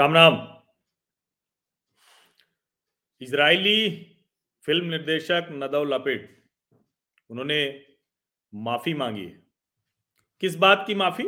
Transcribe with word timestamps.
Ram 0.00 0.14
Ram. 0.14 0.62
Israeli 3.20 4.06
film 4.66 4.84
निर्देशक 4.84 5.48
Nadav 5.50 5.84
लपेट। 5.84 6.44
उन्होंने 7.30 7.86
माफ़ी 8.54 8.94
मांगी 8.94 9.24
है। 9.24 9.42
किस 10.40 10.56
बात 10.56 10.84
की 10.86 10.94
माफ़ी? 10.94 11.24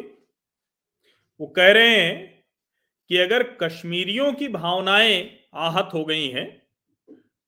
वो 1.40 1.46
कह 1.46 1.72
रहे 1.72 1.88
हैं 1.88 2.44
कि 3.08 3.18
अगर 3.18 3.56
कश्मीरियों 3.56 4.32
की 4.32 4.48
भावनाएँ 4.48 5.48
आहत 5.54 5.90
हो 5.94 6.04
गई 6.04 6.28
हैं 6.28 6.66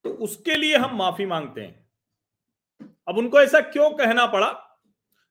तो 0.03 0.09
उसके 0.09 0.55
लिए 0.55 0.77
हम 0.77 0.97
माफ़ी 0.97 1.25
मांगते 1.25 1.61
हैं। 1.61 1.89
अब 3.07 3.17
उनको 3.17 3.41
ऐसा 3.41 3.61
क्यों 3.61 3.91
कहना 3.91 4.25
पड़ा? 4.25 4.79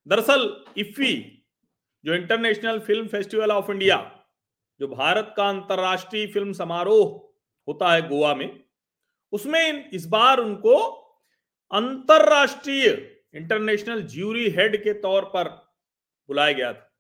दरअसल, 0.09 0.65
इफ्फी, 0.77 1.43
जो 2.05 2.15
international 2.15 2.81
film 2.81 3.09
festival 3.09 3.51
of 3.51 3.71
India 3.71 4.14
जो 4.81 4.89
भारत 4.89 5.33
का 5.37 5.49
अंतरराष्ट्रीय 5.49 6.27
फ़िल्म 6.27 6.53
समारोह 6.53 7.05
होता 7.69 7.93
है 7.93 8.09
गोवा 8.09 8.35
में, 8.35 8.61
उसमें 9.33 9.91
इस 9.91 10.07
बार 10.07 10.39
उनको 10.39 10.77
अंतरराष्ट्रीय 11.71 12.87
इंटरनेशनल 13.35 14.03
ज्यूरी 14.05 14.49
हेड 14.51 14.83
के 14.85 14.93
तौर 15.01 15.25
पर 15.27 15.49
बुलाया 16.29 16.53
गया 16.53 16.73
था। 16.73 16.91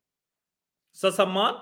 ससम्मान, 0.97 1.55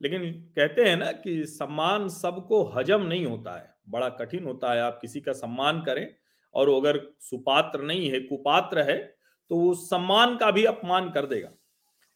लेकिन 0.00 0.32
कहते 0.56 0.84
हैं 0.84 0.96
ना 0.96 1.10
कि 1.14 1.44
सम्मान 1.46 2.08
सबको 2.08 2.62
हजम 2.70 3.02
नहीं 3.02 3.24
होता 3.26 3.56
है, 3.58 3.74
बड़ा 3.88 4.08
कठिन 4.10 4.44
होता 4.44 4.72
है। 4.72 4.80
आप 4.80 4.98
किसी 5.02 5.20
का 5.20 5.32
सम्मान 5.32 5.80
करें 5.82 6.06
और 6.54 6.68
अगर 6.70 7.00
सुपात्र 7.20 7.82
नहीं 7.82 8.10
है, 8.10 8.20
कुपात्र 8.20 8.82
है 8.82 8.98
तो 9.50 9.56
वो 9.56 9.74
सम्मान 9.74 10.36
का 10.36 10.50
भी 10.50 10.64
अपमान 10.64 11.10
कर 11.10 11.26
देगा। 11.26 11.50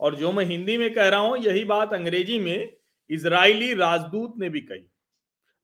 और 0.00 0.14
जो 0.16 0.32
मैं 0.32 0.44
हिंदी 0.44 0.76
में 0.78 0.92
कह 0.94 1.08
रहा 1.08 1.20
हूँ, 1.20 1.36
यही 1.38 1.64
बात 1.64 1.92
अंग्रेज़ी 1.94 2.38
में 2.38 2.76
इजरायली 3.10 3.74
राजदूत 3.74 4.34
ने 4.38 4.48
भी 4.48 4.60
कही। 4.60 4.86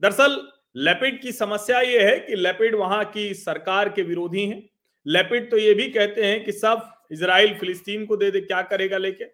दरअसल, 0.02 0.48
लेपिड 0.76 1.20
की 1.22 1.32
समस्या 1.32 1.80
यह 1.80 2.06
है 2.06 2.18
कि 2.18 2.36
लेपिड 2.36 2.74
वहाँ 2.74 3.04
की 3.04 3.34
सरकार 3.34 3.88
के 3.88 4.02
विरोधी 4.02 4.46
हैं। 4.46 4.68
लेपिड 5.06 5.50
तो 5.50 5.58
ये 5.58 5.74
भी 5.74 5.88
कहते 5.88 6.26
हैं 6.26 6.44
कि 6.44 6.52
सब 6.52 6.88
इसराइल 7.12 7.54
फिलिस्तीन 7.54 8.06
को 8.06 8.16
दे 8.16 8.30
दे, 8.30 8.40
क्या 8.40 8.62
करेगा 8.62 8.98
लेके? 8.98 9.24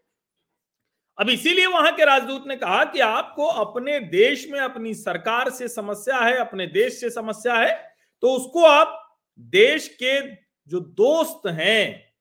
अब 1.18 1.30
इसीलिए 1.30 1.66
वहाँ 1.66 1.92
के 1.92 2.04
राजदूत 2.04 2.44
ने 2.46 2.56
कहा 2.56 2.84
कि 2.84 3.00
आपको 3.00 3.46
अपने 3.46 4.00
देश 4.00 4.48
में 4.50 4.60
अपनी 4.60 4.94
सरकार 4.94 5.50
से 5.50 5.68
समस्या 5.68 6.18
है, 6.18 6.36
अपने 6.36 6.66
देश 6.66 7.00
से 7.00 7.10
समस्या 7.10 7.54
है 7.54 7.94
तो 8.22 8.32
उसको 8.32 8.64
आप 8.64 9.18
देश 9.38 9.88
के 10.02 10.20
जो 10.68 10.80
दोस्त 10.80 11.46
हैं, 11.46 12.12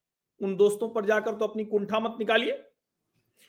उन 0.42 0.56
दोस्तों 0.56 0.90
पर 0.90 1.06
जाकर 1.06 1.32
तो 1.32 1.48
अपनी 1.48 1.66
कुंठा 1.66 2.00
मत 2.00 2.16
निकालिए। 2.20 2.62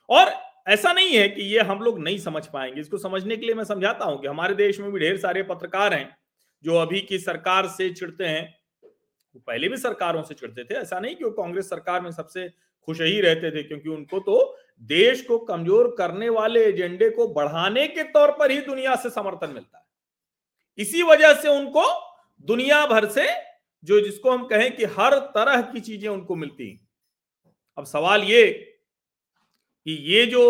और 0.08 0.47
ऐसा 0.68 0.92
नहीं 0.92 1.16
है 1.16 1.28
कि 1.28 1.42
ये 1.44 1.60
हम 1.60 1.80
लोग 1.80 1.98
नहीं 1.98 2.18
समझ 2.18 2.46
पाएँगे। 2.46 2.80
इसको 2.80 2.98
समझने 2.98 3.36
के 3.36 3.46
लिए 3.46 3.54
मैं 3.54 3.64
समझाता 3.64 4.04
हूँ 4.04 4.20
कि 4.20 4.26
हमारे 4.26 4.54
देश 4.54 4.80
में 4.80 4.90
भी 4.92 5.00
ढेर 5.00 5.16
सारे 5.18 5.42
पत्रकार 5.44 5.94
हैं, 5.94 6.16
जो 6.64 6.74
अभी 6.76 7.00
की 7.00 7.18
सरकार 7.18 7.66
से 7.68 7.88
चिड़ते 7.90 8.24
हैं। 8.24 8.44
वो 8.82 9.40
पहले 9.46 9.68
भी 9.68 9.76
सरकारों 9.76 10.22
से 10.22 10.34
चिड़ते 10.34 10.64
थे। 10.64 10.74
ऐसा 10.74 10.98
नहीं 11.00 11.14
कि 11.16 11.24
वो 11.24 11.30
कांग्रेस 11.32 11.70
सरकार 11.70 12.00
में 12.00 12.10
सबसे 12.12 12.48
खुश 12.88 13.00
ही 13.00 13.20
रहते 13.20 13.50
थे, 13.50 13.62
क्योंकि 13.62 13.88
उनको 13.88 14.18
तो 14.20 14.56
देश 14.82 15.22
को 15.22 15.38
कमज़ोर 15.38 15.94
करने 15.98 16.28
वाले 16.28 16.64
एजेंडे 16.64 17.10
को 17.10 17.26
बढ़ाने 17.28 17.86
के 17.88 18.02
तौर 18.10 18.30
पर 18.30 18.50
ही 18.50 18.60
दुनिया 18.60 18.96
से 18.96 19.10
समर्थन 19.10 19.50
मिलता 19.50 19.78
है। 19.78 19.84
इसी 20.78 21.02
वजह 21.02 21.34
से 21.34 21.48
उनको 21.50 21.84
दुनिया 22.46 22.86
भर 22.86 23.08
से 23.08 23.26
जो 23.84 24.00
जिसको 24.00 24.30
हम 24.30 24.46
कहें 24.46 24.70
कि 24.76 24.84
हर 24.92 25.18
तरह 25.34 25.60
की 25.62 25.80
चीज़ें 25.80 26.08
उनको 26.08 26.34
मिलती 26.36 26.78
अब 27.78 27.84
सवाल 27.86 28.22
ये 28.22 28.44
कि 29.88 29.94
ये 30.06 30.26
जो 30.26 30.44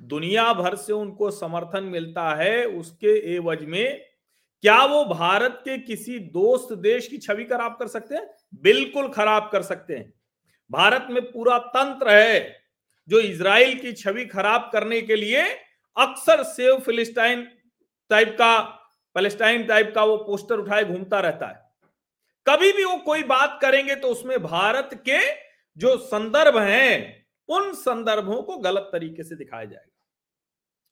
दुनिया 0.00 0.52
भर 0.52 0.74
से 0.76 0.92
उनको 0.92 1.30
समर्थन 1.30 1.84
मिलता 1.84 2.34
है, 2.34 2.64
उसके 2.64 3.34
एवज 3.34 3.62
में 3.64 4.04
क्या 4.62 4.84
वो 4.84 5.04
भारत 5.04 5.62
के 5.64 5.78
किसी 5.78 6.18
दोस्त 6.18 6.72
देश 6.72 7.08
की 7.08 7.18
छवि 7.18 7.44
खराब 7.44 7.76
कर 7.78 7.86
सकते 7.86 8.14
हैं? 8.14 8.26
बिल्कुल 8.62 9.08
खराब 9.08 9.48
कर 9.52 9.62
सकते 9.62 9.94
हैं। 9.94 10.12
भारत 10.70 11.06
में 11.10 11.22
पूरा 11.22 11.58
तंत्र 11.58 12.10
है 12.10 12.60
जो 13.08 13.20
इसराइल 13.20 13.74
की 13.74 13.92
छवि 13.92 14.26
खराब 14.26 14.70
करने 14.72 15.00
के 15.00 15.16
लिए 15.16 15.42
अक्सर 15.96 16.42
सेव 16.42 16.78
फिलिस्टाइन 16.78 17.48
टाइप 18.10 18.36
का, 18.38 18.58
पैलेस्टाइन 19.16 19.64
टाइप 19.64 19.92
का 19.94 20.04
वो 20.04 20.16
पोस्टर 20.16 20.58
उठाए, 20.58 20.84
घूमता 20.84 21.20
रहता 21.20 21.46
है। 21.46 21.64
कभी 22.46 22.72
भी 22.72 22.84
वो 22.84 22.96
कोई 22.96 23.22
बात 23.24 23.58
करेंगे 23.62 23.94
तो 23.94 24.08
उसमें 24.08 24.42
भारत 24.42 24.90
के 25.08 25.20
जो 25.76 25.96
संदर्भ 25.96 26.58
हैं 26.58 27.25
उन 27.48 27.72
संदर्भों 27.72 28.42
को 28.42 28.56
गलत 28.58 28.88
तरीके 28.92 29.22
से 29.22 29.36
दिखाया 29.36 29.64
जाएगा। 29.64 29.92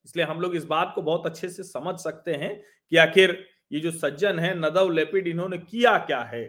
इसलिए 0.05 0.25
हम 0.25 0.41
लोग 0.41 0.57
इस 0.57 0.65
बात 0.65 0.93
को 0.95 1.03
बहुत 1.03 1.27
अच्छे 1.27 1.49
से 1.49 1.63
समझ 1.63 1.99
सकते 2.01 2.35
हैं 2.35 2.55
कि 2.93 2.97
आखिर 2.97 3.47
ये 3.73 3.81
जो 3.81 3.91
सज्जन 3.91 4.39
है, 4.39 4.55
नदव, 4.59 4.91
लेपिड, 4.91 5.29
इन्होंने 5.29 5.59
किया 5.59 5.99
क्या 5.99 6.21
है। 6.23 6.45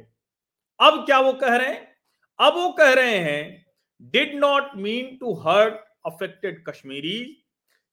अब 0.80 1.06
क्या 1.06 1.20
वो 1.20 1.34
कह 1.34 1.56
रहे 1.56 1.68
हैं? 1.68 1.96
अब 2.40 2.54
वो 2.54 2.72
कह 2.72 2.94
रहे 2.94 3.18
हैं 3.18 3.66
did 4.02 4.36
not 4.36 4.76
mean 4.76 5.16
to 5.18 5.34
hurt 5.34 5.74
affected 6.06 6.64
Kashmiri 6.66 7.42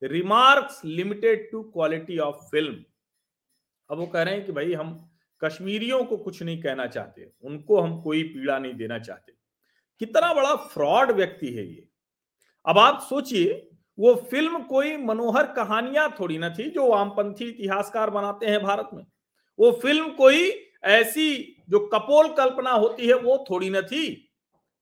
remarks 0.02 0.84
limited 0.84 1.50
to 1.52 1.62
quality 1.62 2.18
of 2.18 2.36
film 2.50 2.84
अब 3.90 3.98
वो 3.98 4.06
कह 4.06 4.22
रहे 4.22 4.34
हैं 4.34 4.44
कि 4.46 4.52
भाई 4.52 4.72
हम 4.72 5.10
कश्मीरियों 5.42 6.02
को 6.04 6.16
कुछ 6.16 6.42
नहीं 6.42 6.62
कहना 6.62 6.86
चाहते, 6.86 7.30
उनको 7.42 7.80
हम 7.80 8.00
कोई 8.02 8.22
पीड़ा 8.22 8.58
नहीं 8.58 8.74
देना 8.74 8.98
चाहते। 8.98 9.32
कितना 10.00 10.32
बड़ा 10.34 10.54
फ्रॉड 10.56 11.10
व्यक्ति 11.10 11.46
है 11.46 11.66
ये। 11.66 11.88
अब 12.66 12.78
आप 12.78 13.00
सोचिए 13.00 13.52
वो 13.98 14.14
फ़िल्म 14.30 14.58
कोई 14.62 14.96
मनोहर 14.96 15.46
कहानियाँ 15.52 16.08
थोड़ी 16.20 16.38
ना 16.38 16.48
थी 16.50 16.68
जो 16.70 16.86
वामपंथी 16.88 17.44
इतिहासकार 17.44 18.10
बनाते 18.10 18.46
हैं 18.46 18.62
भारत 18.62 18.90
में। 18.94 19.04
वो 19.58 19.70
फ़िल्म 19.72 20.08
कोई 20.10 20.50
ऐसी 20.84 21.56
जो 21.70 21.78
कपोल 21.86 22.28
कल्पना 22.28 22.70
होती 22.70 23.06
है 23.06 23.14
वो 23.14 23.44
थोड़ी 23.50 23.70
ना 23.70 23.82
थी 23.82 24.06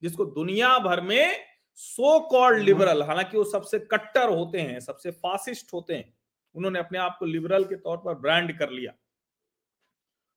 जिसको 0.03 0.25
दुनिया 0.25 0.77
भर 0.79 1.01
में 1.01 1.35
सो 1.73 2.19
कॉल्ड 2.19 2.63
लिबरल 2.63 3.03
हालाँकि 3.03 3.37
वो 3.37 3.43
सबसे 3.43 3.79
कट्टर 3.91 4.29
होते 4.29 4.61
हैं 4.61 4.79
सबसे 4.79 5.11
फासिस्ट 5.11 5.73
होते 5.73 5.93
हैं 5.93 6.13
उन्होंने 6.55 6.79
अपने 6.79 6.99
आप 6.99 7.17
को 7.19 7.25
लिबरल 7.25 7.63
के 7.63 7.75
तौर 7.75 7.97
पर 7.97 8.13
ब्रांड 8.13 8.57
कर 8.59 8.69
लिया। 8.69 8.93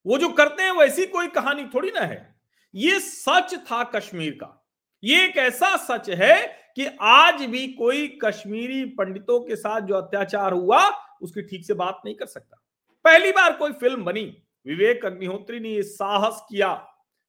वो 0.06 0.18
जो 0.18 0.28
करते 0.28 0.62
हैं 0.62 0.72
वैसी 0.72 1.06
कोई 1.06 1.28
कहानी 1.28 1.64
थोड़ी 1.64 1.90
ना 1.90 2.00
है। 2.00 2.34
ये 2.74 2.98
सच 3.00 3.54
था 3.64 3.82
कश्मीर 3.84 4.32
का। 4.32 4.66
ये 5.02 5.24
एक 5.24 5.36
ऐसा 5.36 5.76
सच 5.76 6.10
है 6.10 6.63
कि 6.76 6.86
आज 7.00 7.42
भी 7.42 7.68
कोई 7.68 8.18
कश्मीरी 8.24 8.84
पंडितों 8.84 9.40
के 9.40 9.56
साथ 9.56 9.80
जो 9.80 9.94
अत्याचार 9.94 10.52
हुआ, 10.52 10.90
उसकी 11.22 11.42
ठीक 11.42 11.66
से 11.66 11.74
बात 11.74 12.02
नहीं 12.04 12.14
कर 12.14 12.26
सकता। 12.26 12.62
पहली 13.04 13.32
बार 13.32 13.52
कोई 13.52 13.72
फ़िल्म 13.72 14.04
बनी, 14.04 14.42
विवेक 14.66 15.04
अग्निहोत्री 15.04 15.60
ने 15.60 15.68
यह 15.68 15.82
साहस 15.82 16.46
किया 16.48 16.74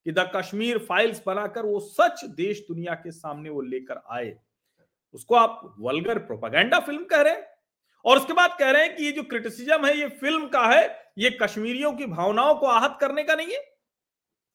कि 0.05 0.11
द 0.11 0.31
कश्मीर 0.35 0.77
फाइल्स 0.77 1.21
बनाकर 1.25 1.65
वो 1.65 1.79
सच 1.79 2.25
देश 2.25 2.59
दुनिया 2.59 2.93
के 2.93 3.11
सामने 3.11 3.49
वो 3.49 3.61
लेकर 3.61 4.01
आए। 4.11 4.37
उसको 5.13 5.35
आप 5.35 5.75
वल्गर 5.79 6.19
प्रोपागेंडा 6.19 6.79
फ़िल्म 6.79 7.03
कह 7.03 7.21
रहे 7.21 7.33
हैं। 7.33 7.47
और 8.05 8.17
उसके 8.17 8.33
बाद 8.33 8.57
कह 8.59 8.71
रहे 8.71 8.83
हैं 8.83 8.95
कि 8.95 9.03
ये 9.03 9.11
जो 9.11 9.23
क्रिटिसिज्म 9.23 9.85
है, 9.85 9.99
ये 9.99 10.07
फ़िल्म 10.07 10.47
का 10.47 10.65
है, 10.65 11.11
ये 11.17 11.29
कश्मीरियों 11.29 11.93
की 11.93 12.05
भावनाओं 12.05 12.55
को 12.55 12.65
आहत 12.65 12.97
करने 13.01 13.23
का 13.23 13.35
नहीं 13.35 13.47
है। 13.47 13.59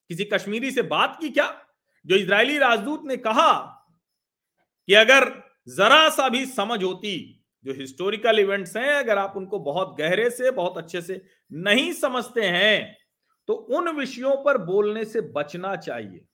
किसी 0.09 0.25
कश्मीरी 0.25 0.71
से 0.71 0.81
बात 0.81 1.17
की 1.21 1.29
क्या? 1.29 1.65
जो 2.05 2.15
इजरायली 2.15 2.57
राजदूत 2.57 3.01
ने 3.05 3.17
कहा 3.17 3.77
कि 4.91 4.95
अगर 4.95 5.23
जरा 5.69 6.09
सा 6.09 6.27
भी 6.29 6.45
समझ 6.45 6.83
होती, 6.83 7.11
जो 7.65 7.73
हिस्टोरिकल 7.73 8.39
इवेंट्स 8.39 8.75
हैं, 8.77 8.89
अगर 8.89 9.17
आप 9.17 9.33
उनको 9.37 9.59
बहुत 9.59 9.95
गहरे 9.97 10.29
से, 10.29 10.51
बहुत 10.51 10.77
अच्छे 10.77 11.01
से 11.01 11.21
नहीं 11.51 11.91
समझते 11.93 12.41
हैं 12.43 12.97
तो 13.47 13.53
उन 13.53 13.87
विषयों 13.89 14.35
पर 14.43 14.57
बोलने 14.57 15.05
से 15.05 15.21
बचना 15.31 15.75
चाहिए। 15.75 16.25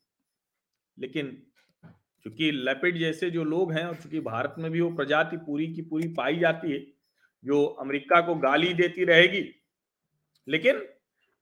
लेकिन 0.98 1.28
क्योंकि 2.26 2.52
लेपिड 2.52 2.98
जैसे 3.00 3.30
जो 3.32 3.44
लोग 3.44 3.74
हैं, 3.74 3.86
और 3.86 3.96
चूँकि 3.96 4.20
भारत 4.20 4.56
में 4.60 4.72
भी 4.72 4.82
वो 4.82 4.90
प्रजाति 4.96 5.38
पूरी 5.38 5.68
की 5.74 5.82
पूरी 5.82 6.08
पाई 6.14 6.40
जाती 6.40 6.72
है, 6.72 6.80
जो 7.44 7.64
अमेरिका 7.66 8.22
को 8.22 8.36
गाली 8.40 8.74
देती 8.74 9.06
रहेगी, 9.06 9.46
लेकिन 10.48 10.82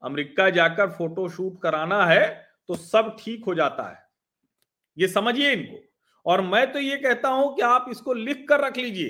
अमेरिका 0.04 0.50
जाकर 0.52 0.92
फ़ोटो 0.92 1.30
शूट 1.30 1.62
कराना 1.62 2.06
है 2.06 2.28
तो 2.68 2.76
सब 2.76 3.16
ठीक 3.20 3.46
हो 3.46 3.56
जाता 3.56 3.90
है। 3.90 4.04
ये 4.98 5.08
समझिए 5.08 5.52
इनको। 5.52 5.84
और 6.26 6.42
मैं 6.44 6.72
तो 6.74 6.80
ये 6.80 6.98
कहता 6.98 7.30
हूँ 7.30 7.56
कि 7.56 7.62
आप 7.64 7.86
इसको 7.90 8.14
लिख 8.14 8.46
कर 8.50 8.60
रख 8.60 8.78
लीजिए। 8.78 9.10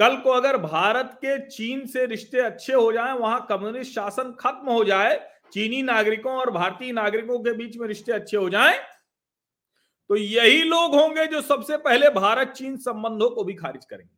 कल 0.00 0.16
को 0.16 0.30
अगर 0.30 0.56
भारत 0.58 1.10
के 1.16 1.38
चीन 1.48 1.84
से 1.86 2.06
रिश्ते 2.06 2.40
अच्छे 2.40 2.72
हो 2.72 2.92
जाएँ, 2.92 3.12
वहाँ 3.12 3.46
कम्युनिस्ट 3.48 3.94
शासन 3.94 4.34
खत्म 4.40 4.70
हो 4.70 4.84
जाए, 4.84 5.20
चीनी 5.52 5.82
नागरिकों 5.82 6.32
और 6.32 6.50
भारतीय 6.50 6.92
नागरिकों 6.92 7.38
के 7.38 7.52
बीच 7.54 7.76
में 7.76 7.86
रिश्ते 7.88 8.12
अच्छे 8.12 8.36
हो 8.36 8.48
जाएँ 8.50 8.78
तो 10.10 10.16
यही 10.16 10.62
लोग 10.62 10.94
होंगे 10.94 11.26
जो 11.26 11.40
सबसे 11.42 11.76
पहले 11.78 12.08
भारत 12.10 12.48
चीन 12.48 12.76
संबंधों 12.78 13.28
को 13.30 13.44
भी 13.44 13.54
खारिज 13.54 13.84
करेंगे। 13.84 14.12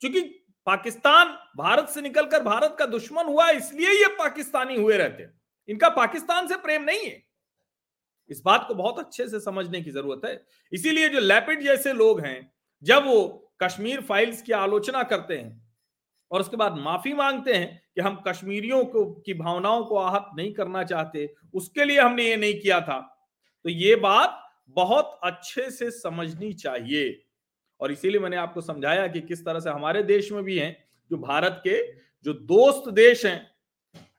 क्योंकि 0.00 0.20
पाकिस्तान 0.66 1.28
भारत 1.56 1.88
से 1.88 2.00
निकलकर 2.00 2.42
भारत 2.42 2.76
का 2.78 2.86
दुश्मन 2.86 3.24
हुआ, 3.24 3.48
इसलिए 3.50 3.90
ये 3.92 4.06
पाकिस्तानी 4.18 4.76
हुए 4.76 4.96
रहते 4.96 5.26
इनका 5.68 5.88
पाकिस्तान 5.90 6.46
से 6.46 6.56
प्रेम 6.56 6.82
नहीं 6.82 7.04
है। 7.06 7.22
इस 8.30 8.42
बात 8.44 8.64
को 8.68 8.74
बहुत 8.74 8.98
अच्छे 8.98 9.28
से 9.28 9.40
समझने 9.40 9.80
की 9.82 9.90
ज़रूरत 9.90 10.20
है। 10.24 10.44
इसीलिए 10.72 11.08
जो 11.08 11.20
लैपिड 11.20 11.62
जैसे 11.62 11.92
लोग 11.92 12.20
हैं, 12.20 12.52
जब 12.82 13.06
वो 13.06 13.52
कश्मीर 13.62 14.00
फाइल्स 14.00 14.42
की 14.42 14.52
आलोचना 14.52 15.02
करते 15.02 15.38
हैं 15.38 15.70
और 16.30 16.40
उसके 16.40 16.56
बाद 16.56 16.76
माफ़ी 16.78 17.12
मांगते 17.12 17.54
हैं 17.54 17.82
कि 17.94 18.00
हम 18.00 18.22
कश्मीरियों 18.28 18.84
को, 18.84 19.04
की 19.04 19.34
भावनाओं 19.34 19.84
को 19.84 19.96
आहत 19.96 20.30
नहीं 20.36 20.52
करना 20.52 20.84
चाहते, 20.84 21.34
उसके 21.54 21.84
लिए 21.84 22.00
हमने 22.00 22.28
ये 22.28 22.36
नहीं 22.36 22.60
किया 22.60 22.80
था। 22.80 23.00
तो 23.64 23.70
ये 23.70 23.96
बात 23.96 24.38
बहुत 24.68 25.20
अच्छे 25.24 25.70
से 25.70 25.90
समझनी 25.90 26.52
चाहिए। 26.52 27.24
और 27.80 27.92
इसीलिए 27.92 28.20
मैंने 28.20 28.36
आपको 28.36 28.60
समझाया 28.60 29.06
कि 29.06 29.20
किस 29.20 29.44
तरह 29.44 29.60
से 29.60 29.70
हमारे 29.70 30.02
देश 30.02 30.32
में 30.32 30.44
भी 30.44 30.58
हैं, 30.58 30.84
जो 31.10 31.16
भारत 31.16 31.60
के 31.66 31.92
जो 32.22 32.32
दोस्त 32.32 32.90
देश 32.92 33.26
हैं, 33.26 33.50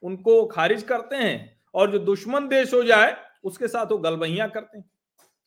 उनको 0.01 0.45
खारिज 0.45 0.83
करते 0.83 1.15
हैं 1.15 1.61
और 1.73 1.91
जो 1.91 1.99
दुश्मन 1.99 2.47
देश 2.47 2.73
हो 2.73 2.83
जाए 2.83 3.17
उसके 3.43 3.67
साथ 3.67 3.85
वो 3.85 3.97
गलबहियाँ 3.97 4.49
करते 4.49 4.77
हैं। 4.77 4.89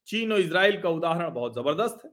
चीन 0.08 0.32
और 0.32 0.40
इसराइल 0.40 0.80
का 0.80 0.88
उदाहरण 0.88 1.30
बहुत 1.30 1.54
ज़बरदस्त 1.54 2.04
है। 2.04 2.10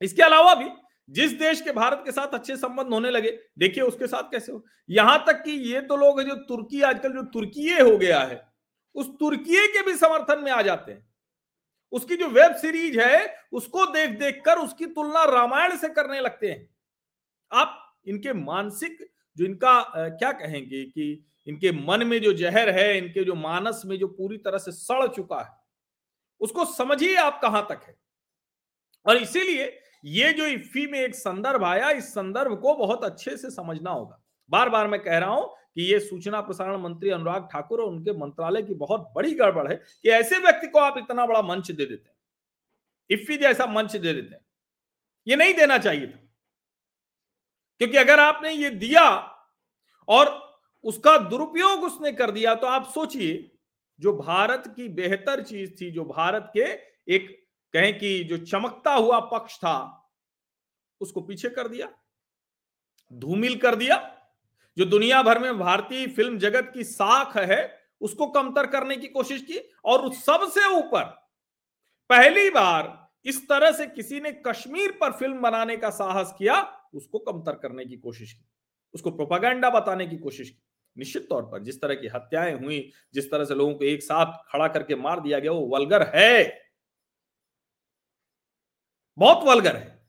इसके 0.00 0.22
अलावा 0.22 0.54
भी 0.54 0.68
जिस 1.08 1.32
देश 1.32 1.60
के 1.60 1.72
भारत 1.72 2.02
के 2.04 2.12
साथ 2.12 2.34
अच्छे 2.34 2.56
संबंध 2.56 2.92
होने 2.92 3.10
लगे, 3.10 3.30
देखिए 3.58 3.82
उसके 3.84 4.06
साथ 4.06 4.30
कैसे 4.30 4.52
हो। 4.52 4.64
यहाँ 4.90 5.24
तक 5.26 5.42
कि 5.42 5.50
ये 5.50 5.80
तो 5.80 5.96
लोग 5.96 6.22
जो 6.22 6.34
तुर्की, 6.34 6.80
आजकल 6.82 7.12
जो 7.12 7.22
तुर्की 7.22 7.72
हो 7.72 7.96
गया 7.96 8.20
है, 8.20 8.42
उस 8.94 9.08
तुर्की 9.20 9.66
के 9.68 9.82
भी 9.82 9.94
समर्थन 9.94 10.42
में 10.44 10.50
आ 10.52 10.60
जाते 10.62 10.92
हैं। 10.92 11.06
उसकी 11.92 12.16
जो 12.16 12.28
वेब 12.28 12.54
सीरीज़ 12.54 12.98
है, 13.00 13.36
उसको 13.52 13.86
देख 13.86 14.18
देख 14.18 14.42
कर 14.44 14.58
उसकी 14.58 14.86
तुलना 14.86 15.24
रामायण 15.24 15.76
से 15.76 15.88
करने 15.88 16.20
लगते 16.20 16.50
हैं। 16.50 16.68
आप 17.52 17.80
इनके 18.06 18.32
मानसिक 18.32 18.98
जो 19.36 19.44
इनका 19.44 19.80
क्या 20.10 20.32
कहेंगे 20.32 20.84
कि 20.84 21.24
इनके 21.46 21.72
मन 21.72 22.06
में 22.06 22.20
जो 22.22 22.32
जहर 22.32 22.68
है, 22.70 22.96
इनके 22.98 23.24
जो 23.24 23.34
मानस 23.34 23.82
में 23.86 23.98
जो 23.98 24.06
पूरी 24.08 24.36
तरह 24.38 24.58
से 24.58 24.72
सड़ 24.72 25.06
चुका 25.06 25.40
है, 25.40 25.50
उसको 26.40 26.64
समझिए 26.64 27.16
आप 27.16 27.40
कहाँ 27.42 27.66
तक 27.70 27.80
है। 27.88 27.96
और 29.06 29.16
इसीलिए 29.16 29.80
ये 30.04 30.32
जो 30.32 30.46
इफ्फी 30.46 30.86
में 30.86 30.98
एक 31.00 31.14
संदर्भ 31.14 31.64
आया, 31.64 31.90
इस 31.90 32.08
संदर्भ 32.14 32.58
को 32.60 32.74
बहुत 32.74 33.04
अच्छे 33.04 33.36
से 33.36 33.50
समझना 33.50 33.90
होगा। 33.90 34.20
बार 34.50 34.68
बार 34.68 34.88
मैं 34.88 35.00
कह 35.00 35.18
रहा 35.18 35.30
हूँ 35.30 35.46
कि 35.74 35.82
ये 35.82 35.98
सूचना 36.00 36.40
प्रसारण 36.40 36.80
मंत्री 36.80 37.10
अनुराग 37.10 37.48
ठाकुर 37.52 37.80
और 37.80 37.88
उनके 37.88 38.12
मंत्रालय 38.12 38.62
की 38.62 38.74
बहुत 38.74 39.12
बड़ी 39.16 39.34
गड़बड़ 39.34 39.66
है 39.68 39.76
कि 39.76 40.10
ऐसे 40.10 40.38
व्यक्ति 40.38 40.66
को 40.66 40.78
आप 40.78 40.98
इतना 40.98 41.26
बड़ा 41.26 41.42
मंच 41.42 41.70
दे 41.70 41.86
देते 41.86 42.08
हैं। 42.08 42.16
इफ्फी 43.10 43.36
जैसा 43.36 43.66
मंच 43.66 43.96
दे 43.96 44.12
देते 44.12 44.34
हैं। 44.34 44.44
ये 45.26 45.36
नहीं 45.36 45.54
देना 45.54 45.78
चाहिए 45.78 46.06
था। 46.06 46.23
क्योंकि 47.80 47.96
अगर 47.96 48.20
आपने 48.20 48.52
ये 48.52 48.70
दिया 48.70 49.04
और 50.08 50.32
उसका 50.84 51.16
दुरुपयोग 51.18 51.84
उसने 51.84 52.12
कर 52.12 52.30
दिया 52.30 52.54
तो 52.54 52.66
आप 52.66 52.90
सोचिए, 52.94 53.50
जो 54.00 54.12
भारत 54.12 54.72
की 54.76 54.88
बेहतर 54.90 55.42
चीज़ 55.42 55.70
थी, 55.70 55.90
जो 55.90 56.04
भारत 56.04 56.50
के 56.56 56.64
एक 57.14 57.28
कहें 57.74 57.98
कि 57.98 58.22
जो 58.24 58.38
चमकता 58.38 58.92
हुआ 58.92 59.18
पक्ष 59.28 59.56
था, 59.56 60.10
उसको 61.00 61.20
पीछे 61.20 61.48
कर 61.48 61.68
दिया, 61.68 61.88
धूमिल 63.12 63.56
कर 63.56 63.74
दिया। 63.74 63.96
जो 64.76 64.84
दुनिया 64.84 65.22
भर 65.22 65.38
में 65.38 65.58
भारतीय 65.58 66.06
फ़िल्म 66.06 66.38
जगत 66.38 66.70
की 66.74 66.84
साख 66.84 67.36
है, 67.36 67.80
उसको 68.00 68.26
कमतर 68.26 68.66
करने 68.66 68.96
की 68.96 69.08
कोशिश 69.08 69.42
की 69.42 69.58
और 69.84 70.12
सबसे 70.14 70.66
ऊपर 70.68 71.04
पहली 72.10 72.48
बार 72.50 72.92
इस 73.26 73.40
तरह 73.48 73.72
से 73.72 73.86
किसी 73.86 74.20
ने 74.20 74.32
कश्मीर 74.46 74.96
पर 75.00 75.12
फ़िल्म 75.12 75.40
बनाने 75.40 75.76
का 75.76 75.90
साहस 75.90 76.34
किया 76.38 76.60
उसको 76.94 77.18
कमतर 77.18 77.54
करने 77.54 77.84
की 77.84 77.96
कोशिश 77.96 78.32
की, 78.32 78.44
उसको 78.94 79.10
प्रोपागेंडा 79.10 79.70
बताने 79.70 80.06
की 80.06 80.16
कोशिश 80.16 80.50
की। 80.50 80.62
निश्चित 80.98 81.28
तौर 81.28 81.42
पर 81.42 81.62
जिस 81.62 81.80
तरह 81.80 81.94
की 81.94 82.08
हत्याएँ 82.08 82.52
हुई, 82.52 82.92
जिस 83.14 83.30
तरह 83.30 83.44
से 83.44 83.54
लोगों 83.54 83.74
को 83.74 83.84
एक 83.84 84.02
साथ 84.02 84.52
खड़ा 84.52 84.68
करके 84.68 84.94
मार 84.94 85.20
दिया 85.20 85.38
गया, 85.38 85.52
वो 85.52 85.66
वलगर 85.66 86.02
है। 86.14 86.64
बहुत 89.18 89.44
वलगर 89.44 89.76
है। 89.76 90.08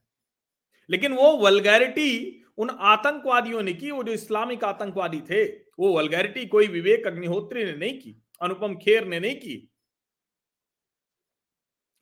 लेकिन 0.90 1.14
वो 1.14 1.38
वलगैरिटी 1.38 2.42
उन 2.58 2.70
आतंकवादियों 2.70 3.62
ने 3.62 3.74
की, 3.74 3.92
वो 3.92 4.04
जो 4.04 4.12
इस्लामिक 4.12 4.64
आतंकवादी 4.64 5.22
थे, 5.22 5.46
वो 5.80 5.98
वलगैरिटी 5.98 6.46
कोई 6.46 6.68
विवेक 6.68 7.08
अग्निहोत्री 7.08 7.66
ने 7.66 7.74
नहीं 7.74 8.00
की, 8.00 8.24
अनुपम 8.42 8.76
खेर 8.76 9.06
ने 9.06 9.20
नहीं 9.20 9.36
की। 9.36 9.74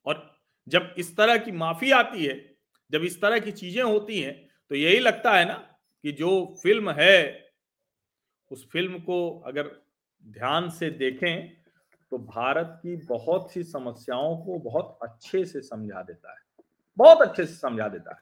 और 0.05 0.41
जब 0.67 0.95
इस 0.97 1.17
तरह 1.17 1.37
की 1.37 1.51
माफ़ी 1.51 1.91
आती 1.91 2.25
है, 2.25 2.57
जब 2.91 3.03
इस 3.03 3.21
तरह 3.21 3.39
की 3.39 3.51
चीज़ें 3.51 3.83
होती 3.83 4.19
हैं 4.21 4.42
तो 4.73 4.77
यही 4.77 4.99
लगता 4.99 5.31
है 5.33 5.45
ना 5.45 5.77
कि 6.03 6.11
जो 6.11 6.55
फ़िल्म 6.63 6.91
है, 6.91 7.49
उस 8.51 8.69
फ़िल्म 8.71 8.99
को 8.99 9.39
अगर 9.39 9.81
ध्यान 10.25 10.69
से 10.69 10.89
देखें 10.89 11.49
तो 12.11 12.17
भारत 12.17 12.79
की 12.83 12.95
बहुत 12.95 13.51
सी 13.51 13.63
समस्याओं 13.63 14.37
को 14.37 14.59
बहुत 14.59 14.99
अच्छे 15.01 15.45
से 15.45 15.61
समझा 15.61 16.03
देता 16.03 16.31
है। 16.31 16.63
बहुत 16.97 17.21
अच्छे 17.21 17.45
से 17.45 17.53
समझा 17.53 17.87
देता 17.87 18.15
है। 18.15 18.21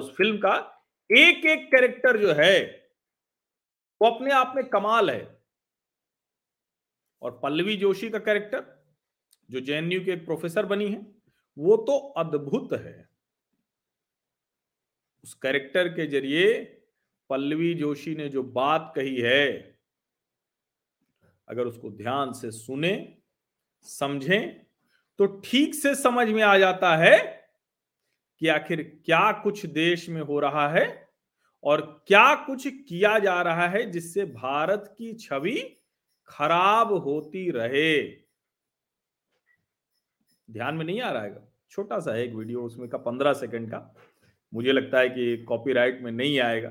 उस 0.00 0.16
फ़िल्म 0.16 0.38
का 0.38 0.84
एक 1.12 1.46
एक 1.46 1.66
कैरेक्टर 1.66 2.16
जो 2.16 2.32
है, 2.32 2.88
वो 4.02 4.10
अपने 4.10 4.30
आप 4.30 4.52
में 4.56 4.68
कमाल 4.68 5.10
है। 5.10 5.42
और 7.22 7.40
पल्लवी 7.42 7.76
जोशी 7.76 8.10
का 8.10 8.18
कैरेक्टर, 8.18 8.84
जो 9.50 9.60
जेएनयू 9.60 10.04
के 10.04 10.12
एक 10.12 10.24
प्रोफेसर 10.24 10.66
बनी 10.66 10.88
है, 10.88 11.06
वो 11.58 11.76
तो 11.76 11.98
अद्भुत 11.98 12.72
है। 12.72 13.11
उस 15.24 15.34
कैरेक्टर 15.34 15.88
के 15.88 16.06
ज़रिए 16.06 16.52
पल्लवी 17.30 17.72
जोशी 17.74 18.14
ने 18.14 18.28
जो 18.28 18.42
बात 18.42 18.92
कही 18.96 19.16
है, 19.16 19.78
अगर 21.48 21.66
उसको 21.66 21.90
ध्यान 21.90 22.32
से 22.32 22.50
सुने, 22.50 23.18
समझें 23.86 24.60
तो 25.18 25.26
ठीक 25.44 25.74
से 25.74 25.94
समझ 25.94 26.28
में 26.28 26.42
आ 26.42 26.56
जाता 26.58 26.96
है 26.96 27.18
कि 28.40 28.48
आखिर 28.48 28.82
क्या 29.06 29.30
कुछ 29.32 29.64
देश 29.66 30.08
में 30.08 30.20
हो 30.20 30.38
रहा 30.40 30.68
है 30.68 30.86
और 31.64 31.80
क्या 32.06 32.34
कुछ 32.34 32.66
किया 32.68 33.18
जा 33.18 33.40
रहा 33.42 33.68
है 33.68 33.90
जिससे 33.90 34.24
भारत 34.24 34.94
की 34.98 35.12
छवि 35.12 35.56
खराब 36.28 36.92
होती 36.92 37.50
रहे। 37.50 38.02
ध्यान 40.48 40.74
में 40.74 40.84
नहीं 40.84 41.00
आ 41.00 41.10
रहा 41.10 41.22
है? 41.22 41.48
छोटा 41.70 41.98
सा 42.00 42.12
है 42.12 42.24
एक 42.24 42.34
वीडियो, 42.34 42.62
उसमें 42.62 42.88
का 42.88 42.98
पंद्रह 42.98 43.32
सेकंड 43.32 43.70
का। 43.70 43.94
मुझे 44.52 44.72
लगता 44.72 44.98
है 44.98 45.08
कि 45.08 45.36
कॉपीराइट 45.48 46.00
में 46.02 46.10
नहीं 46.12 46.38
आएगा। 46.40 46.70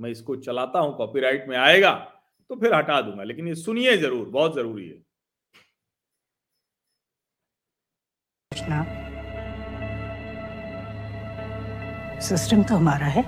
मैं 0.00 0.10
इसको 0.10 0.36
चलाता 0.38 0.78
हूँ 0.78 0.96
कॉपीराइट 0.96 1.48
में 1.48 1.56
आएगा 1.58 1.92
तो 2.50 2.56
फिर 2.56 2.74
हटा 2.74 3.00
दूँगा 3.00 3.22
लेकिन 3.22 3.48
ये 3.48 3.54
सुनिए 3.56 3.96
ज़रूर 3.96 4.28
बहुत 4.28 4.54
ज़रूरी 4.54 4.88
है। 4.88 5.06
सिस्टम 12.20 12.62
तो 12.62 12.74
हमारा 12.74 13.06
है। 13.08 13.22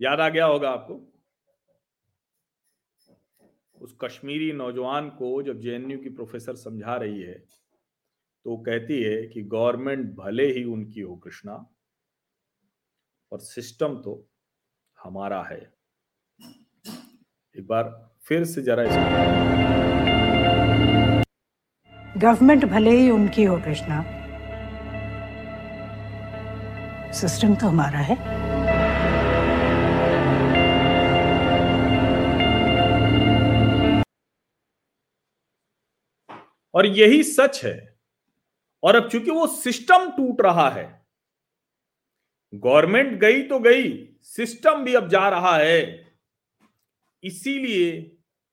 याद 0.00 0.20
आ 0.20 0.28
गया 0.28 0.46
होगा 0.46 0.70
आपको? 0.70 0.94
उस 3.80 3.96
कश्मीरी 4.00 4.52
नौजवान 4.52 5.08
को 5.10 5.42
जब 5.42 5.60
जेएनयू 5.60 5.98
की 5.98 6.10
प्रोफेसर 6.10 6.54
समझा 6.56 6.96
रही 6.96 7.22
है 7.22 7.34
तो 8.46 8.56
कहती 8.56 9.02
है 9.02 9.22
कि 9.26 9.42
गवर्नमेंट 9.44 10.14
भले 10.16 10.46
ही 10.52 10.64
उनकी 10.64 11.00
हो 11.00 11.16
कृष्णा 11.16 11.54
और 13.32 13.40
सिस्टम 13.40 13.94
तो 13.96 14.12
हमारा 14.98 15.42
है। 15.42 15.60
एक 17.54 17.66
बार 17.66 17.84
फिर 18.22 18.44
से 18.44 18.62
जरा 18.62 18.82
इस 18.82 18.96
गवर्नमेंट 22.16 22.64
भले 22.64 22.90
ही 22.90 23.10
उनकी 23.10 23.44
हो 23.44 23.56
कृष्णा, 23.60 24.02
सिस्टम 27.12 27.54
तो 27.54 27.66
हमारा 27.66 27.98
है। 28.00 28.16
और 36.76 36.86
यही 36.88 37.22
सच 37.22 37.64
है। 37.64 37.76
और 38.82 38.96
अब 38.96 39.08
चूँकि 39.08 39.30
वो 39.30 39.46
सिस्टम 39.46 40.10
टूट 40.16 40.40
रहा 40.40 40.68
है 40.70 40.84
गवर्नमेंट 42.52 43.18
गई 43.20 43.42
तो 43.42 43.58
गई 43.60 43.88
सिस्टम 44.24 44.84
भी 44.84 44.94
अब 44.94 45.08
जा 45.08 45.28
रहा 45.28 45.56
है। 45.56 45.80
इसीलिए 47.22 47.90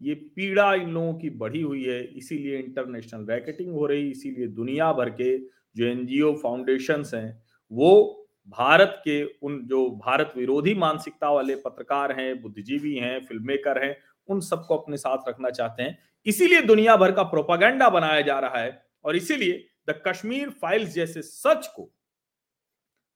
ये 0.01 0.13
पीड़ा 0.35 0.73
इन 0.73 0.89
लोगों 0.89 1.13
की 1.13 1.29
बढ़ी 1.29 1.61
हुई 1.61 1.83
है, 1.83 2.03
इसीलिए 2.03 2.57
इंटरनेशनल 2.59 3.25
रैकेटिंग 3.25 3.71
हो 3.73 3.85
रही, 3.85 4.09
इसीलिए 4.11 4.47
दुनिया 4.47 4.91
भर 4.93 5.09
के 5.11 5.37
जो 5.75 5.85
एनजीओ 5.85 6.33
फाउंडेशन 6.33 7.03
हैं, 7.13 7.43
वो 7.71 8.27
भारत 8.49 9.01
के 9.03 9.23
उन 9.23 9.59
जो 9.65 9.85
भारत 9.97 10.33
विरोधी 10.37 10.73
मानसिकता 10.75 11.29
वाले 11.31 11.55
पत्रकार 11.55 12.11
हैं, 12.19 12.41
बुद्धिजीवी 12.41 12.95
हैं 12.95 13.19
फ़िल्म 13.25 13.47
मेकर 13.47 13.83
हैं 13.83 13.95
उन 14.27 14.39
सबको 14.39 14.77
अपने 14.77 14.97
साथ 14.97 15.27
रखना 15.27 15.49
चाहते 15.49 15.83
हैं। 15.83 15.97
इसीलिए 16.25 16.61
दुनिया 16.61 16.95
भर 16.97 17.11
का 17.11 17.23
प्रोपागेंडा 17.23 17.89
बनाया 17.89 18.21
जा 18.21 18.39
रहा 18.39 18.57
है 18.57 18.85
और 19.05 19.15
इसीलिए 19.15 19.67
द 19.89 20.03
कश्मीर 20.07 20.49
फाइल्स 20.49 20.89
जैसे 20.89 21.21
सच 21.21 21.67
को 21.67 21.91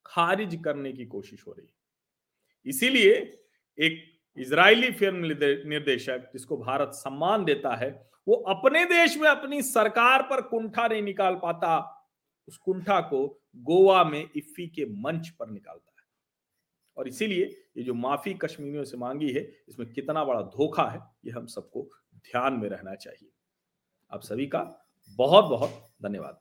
खारिज 0.05 0.61
करने 0.63 0.91
की 0.93 1.05
कोशिश 1.05 1.47
हो 1.47 1.51
रही 1.51 1.67
है। 1.67 1.73
इसीलिए 2.65 3.13
एक 3.77 4.03
इजरायली 4.37 4.91
फ़िल्म 4.91 5.25
निर्देशक 5.69 6.29
जिसको 6.33 6.57
भारत 6.57 6.91
सम्मान 6.93 7.45
देता 7.45 7.75
है, 7.75 8.09
वो 8.27 8.35
अपने 8.35 8.85
देश 8.85 9.17
में 9.17 9.29
अपनी 9.29 9.61
सरकार 9.61 10.21
पर 10.21 10.41
कुंठा 10.41 10.87
नहीं 10.87 11.01
निकाल 11.01 11.35
पाता। 11.35 11.93
उस 12.47 12.57
कुंठा 12.57 12.99
को 13.01 13.41
गोवा 13.55 14.03
में 14.03 14.29
इफ्फी 14.35 14.67
के 14.67 14.85
मंच 14.85 15.29
पर 15.29 15.49
निकालता 15.49 15.91
है। 15.99 16.07
और 16.97 17.07
इसीलिए 17.07 17.66
ये 17.77 17.83
जो 17.83 17.93
माफ़ी 17.93 18.33
कश्मीरियों 18.33 18.83
से 18.83 18.97
मांगी 18.97 19.31
है, 19.31 19.41
इसमें 19.69 19.93
कितना 19.93 20.23
बड़ा 20.25 20.41
धोखा 20.41 20.83
है, 20.83 21.01
ये 21.25 21.31
हम 21.31 21.45
सबको 21.45 21.89
ध्यान 22.15 22.53
में 22.53 22.69
रहना 22.69 22.95
चाहिए। 22.95 23.29
आप 24.11 24.21
सभी 24.21 24.47
का 24.47 24.89
बहुत 25.19 25.45
बहुत 25.45 25.69
धन्यवाद। 26.03 26.39